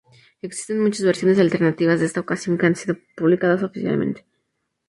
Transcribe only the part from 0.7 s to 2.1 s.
muchas versiones alternativas de